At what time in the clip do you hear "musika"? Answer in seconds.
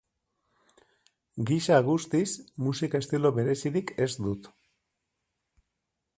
2.69-3.03